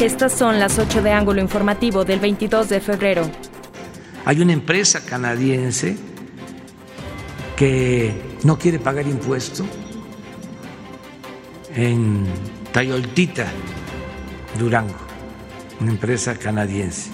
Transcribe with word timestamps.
Estas 0.00 0.32
son 0.32 0.58
las 0.58 0.78
8 0.78 1.02
de 1.02 1.12
ángulo 1.12 1.42
informativo 1.42 2.06
del 2.06 2.20
22 2.20 2.70
de 2.70 2.80
febrero. 2.80 3.30
Hay 4.24 4.40
una 4.40 4.54
empresa 4.54 5.04
canadiense 5.04 5.98
que 7.54 8.14
no 8.42 8.58
quiere 8.58 8.78
pagar 8.78 9.06
impuesto 9.06 9.66
en 11.74 12.24
Tayoltita, 12.72 13.46
Durango, 14.58 14.96
una 15.80 15.90
empresa 15.90 16.34
canadiense. 16.34 17.10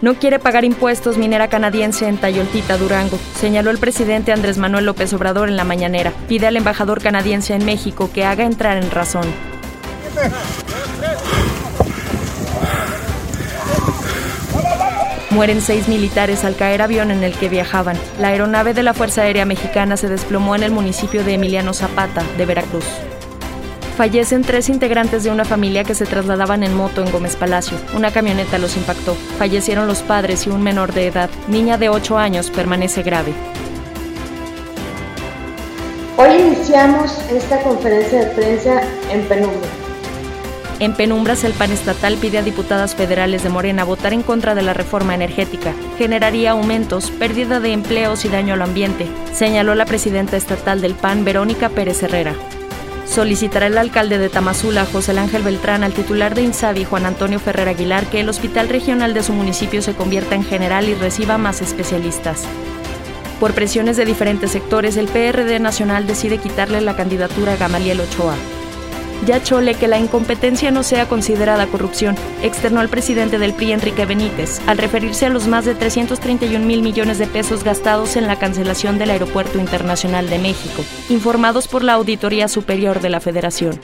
No 0.00 0.14
quiere 0.14 0.38
pagar 0.38 0.64
impuestos 0.64 1.18
minera 1.18 1.48
canadiense 1.48 2.06
en 2.06 2.18
Tayoltita, 2.18 2.78
Durango, 2.78 3.18
señaló 3.34 3.70
el 3.70 3.78
presidente 3.78 4.32
Andrés 4.32 4.58
Manuel 4.58 4.86
López 4.86 5.12
Obrador 5.12 5.48
en 5.48 5.56
la 5.56 5.64
mañanera. 5.64 6.12
Pide 6.28 6.46
al 6.46 6.56
embajador 6.56 7.02
canadiense 7.02 7.54
en 7.54 7.64
México 7.64 8.10
que 8.14 8.24
haga 8.24 8.44
entrar 8.44 8.76
en 8.76 8.92
razón. 8.92 9.26
Mueren 15.30 15.60
seis 15.60 15.88
militares 15.88 16.42
al 16.44 16.56
caer 16.56 16.80
avión 16.80 17.10
en 17.10 17.22
el 17.22 17.34
que 17.34 17.50
viajaban. 17.50 17.98
La 18.18 18.28
aeronave 18.28 18.72
de 18.72 18.82
la 18.82 18.94
Fuerza 18.94 19.22
Aérea 19.22 19.44
Mexicana 19.44 19.98
se 19.98 20.08
desplomó 20.08 20.56
en 20.56 20.62
el 20.62 20.70
municipio 20.70 21.22
de 21.22 21.34
Emiliano 21.34 21.74
Zapata, 21.74 22.22
de 22.38 22.46
Veracruz. 22.46 22.86
Fallecen 23.98 24.42
tres 24.42 24.70
integrantes 24.70 25.24
de 25.24 25.30
una 25.30 25.44
familia 25.44 25.84
que 25.84 25.94
se 25.94 26.06
trasladaban 26.06 26.62
en 26.62 26.74
moto 26.74 27.02
en 27.02 27.12
Gómez 27.12 27.36
Palacio. 27.36 27.76
Una 27.94 28.10
camioneta 28.10 28.56
los 28.56 28.76
impactó. 28.76 29.16
Fallecieron 29.38 29.86
los 29.86 30.00
padres 30.00 30.46
y 30.46 30.50
un 30.50 30.62
menor 30.62 30.94
de 30.94 31.08
edad. 31.08 31.28
Niña 31.46 31.76
de 31.76 31.90
8 31.90 32.16
años 32.16 32.50
permanece 32.50 33.02
grave. 33.02 33.32
Hoy 36.16 36.36
iniciamos 36.36 37.18
esta 37.30 37.60
conferencia 37.60 38.20
de 38.20 38.26
prensa 38.34 38.82
en 39.10 39.22
penumbra. 39.26 39.87
En 40.80 40.94
penumbras, 40.94 41.42
el 41.44 41.52
PAN 41.54 41.72
estatal 41.72 42.16
pide 42.16 42.38
a 42.38 42.42
diputadas 42.42 42.94
federales 42.94 43.42
de 43.42 43.48
Morena 43.48 43.84
votar 43.84 44.12
en 44.12 44.22
contra 44.22 44.54
de 44.54 44.62
la 44.62 44.74
reforma 44.74 45.14
energética. 45.14 45.74
Generaría 45.98 46.52
aumentos, 46.52 47.10
pérdida 47.10 47.58
de 47.58 47.72
empleos 47.72 48.24
y 48.24 48.28
daño 48.28 48.54
al 48.54 48.62
ambiente, 48.62 49.06
señaló 49.32 49.74
la 49.74 49.86
presidenta 49.86 50.36
estatal 50.36 50.80
del 50.80 50.94
PAN, 50.94 51.24
Verónica 51.24 51.68
Pérez 51.68 52.02
Herrera 52.02 52.34
solicitará 53.08 53.66
el 53.66 53.78
alcalde 53.78 54.18
de 54.18 54.28
Tamazula, 54.28 54.84
José 54.84 55.18
Ángel 55.18 55.42
Beltrán, 55.42 55.82
al 55.82 55.92
titular 55.92 56.34
de 56.34 56.42
INSABI, 56.42 56.84
Juan 56.84 57.06
Antonio 57.06 57.40
Ferrer 57.40 57.68
Aguilar, 57.68 58.06
que 58.06 58.20
el 58.20 58.28
hospital 58.28 58.68
regional 58.68 59.14
de 59.14 59.22
su 59.22 59.32
municipio 59.32 59.82
se 59.82 59.94
convierta 59.94 60.34
en 60.34 60.44
general 60.44 60.88
y 60.88 60.94
reciba 60.94 61.38
más 61.38 61.62
especialistas. 61.62 62.44
Por 63.40 63.54
presiones 63.54 63.96
de 63.96 64.04
diferentes 64.04 64.50
sectores, 64.50 64.96
el 64.96 65.08
PRD 65.08 65.58
Nacional 65.58 66.06
decide 66.06 66.38
quitarle 66.38 66.80
la 66.80 66.96
candidatura 66.96 67.54
a 67.54 67.56
Gamaliel 67.56 68.00
Ochoa. 68.00 68.34
Ya 69.26 69.42
chole 69.42 69.74
que 69.74 69.88
la 69.88 69.98
incompetencia 69.98 70.70
no 70.70 70.82
sea 70.82 71.08
considerada 71.08 71.66
corrupción, 71.66 72.16
externó 72.42 72.80
el 72.80 72.88
presidente 72.88 73.38
del 73.38 73.52
PRI 73.52 73.72
Enrique 73.72 74.06
Benítez, 74.06 74.60
al 74.66 74.78
referirse 74.78 75.26
a 75.26 75.28
los 75.28 75.48
más 75.48 75.64
de 75.64 75.74
331 75.74 76.64
mil 76.64 76.82
millones 76.82 77.18
de 77.18 77.26
pesos 77.26 77.64
gastados 77.64 78.16
en 78.16 78.26
la 78.26 78.38
cancelación 78.38 78.98
del 78.98 79.10
Aeropuerto 79.10 79.58
Internacional 79.58 80.30
de 80.30 80.38
México, 80.38 80.84
informados 81.08 81.68
por 81.68 81.82
la 81.82 81.94
Auditoría 81.94 82.48
Superior 82.48 83.00
de 83.00 83.10
la 83.10 83.20
Federación. 83.20 83.80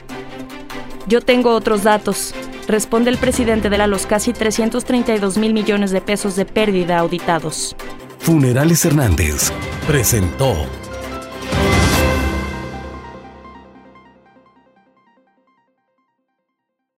Yo 1.07 1.21
tengo 1.21 1.51
otros 1.51 1.83
datos, 1.83 2.33
responde 2.67 3.11
el 3.11 3.17
presidente 3.17 3.69
de 3.69 3.77
la 3.77 3.87
los 3.87 4.05
casi 4.05 4.33
332 4.33 5.37
mil 5.37 5.53
millones 5.53 5.91
de 5.91 6.01
pesos 6.01 6.35
de 6.35 6.45
pérdida 6.45 6.97
auditados. 6.97 7.75
Funerales 8.19 8.83
Hernández 8.85 9.51
presentó 9.85 10.55